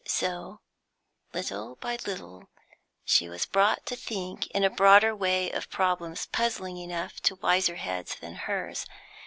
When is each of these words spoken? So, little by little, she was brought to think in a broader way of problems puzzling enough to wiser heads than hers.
So, 0.07 0.61
little 1.31 1.75
by 1.75 1.99
little, 2.07 2.49
she 3.05 3.29
was 3.29 3.45
brought 3.45 3.85
to 3.85 3.95
think 3.95 4.47
in 4.47 4.63
a 4.63 4.69
broader 4.71 5.15
way 5.15 5.51
of 5.51 5.69
problems 5.69 6.25
puzzling 6.25 6.77
enough 6.77 7.21
to 7.21 7.35
wiser 7.35 7.75
heads 7.75 8.15
than 8.15 8.33
hers. 8.33 8.87